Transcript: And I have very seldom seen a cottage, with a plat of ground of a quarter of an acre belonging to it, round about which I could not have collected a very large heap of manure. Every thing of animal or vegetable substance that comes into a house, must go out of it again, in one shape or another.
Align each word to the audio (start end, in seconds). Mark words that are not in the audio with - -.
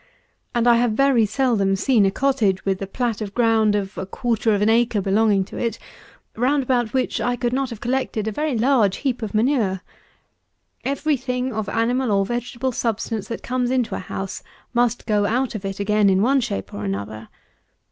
And 0.55 0.67
I 0.67 0.77
have 0.77 0.93
very 0.93 1.27
seldom 1.27 1.75
seen 1.75 2.07
a 2.07 2.09
cottage, 2.09 2.65
with 2.65 2.81
a 2.81 2.87
plat 2.87 3.21
of 3.21 3.35
ground 3.35 3.75
of 3.75 3.99
a 3.99 4.07
quarter 4.07 4.51
of 4.55 4.63
an 4.63 4.67
acre 4.67 4.99
belonging 4.99 5.45
to 5.45 5.57
it, 5.57 5.77
round 6.35 6.63
about 6.63 6.91
which 6.93 7.21
I 7.21 7.35
could 7.35 7.53
not 7.53 7.69
have 7.69 7.81
collected 7.81 8.27
a 8.27 8.31
very 8.31 8.57
large 8.57 8.95
heap 9.05 9.21
of 9.21 9.35
manure. 9.35 9.81
Every 10.83 11.17
thing 11.17 11.53
of 11.53 11.69
animal 11.69 12.11
or 12.11 12.25
vegetable 12.25 12.71
substance 12.71 13.27
that 13.27 13.43
comes 13.43 13.69
into 13.69 13.93
a 13.93 13.99
house, 13.99 14.41
must 14.73 15.05
go 15.05 15.27
out 15.27 15.53
of 15.53 15.65
it 15.65 15.79
again, 15.79 16.09
in 16.09 16.23
one 16.23 16.41
shape 16.41 16.73
or 16.73 16.83
another. 16.83 17.27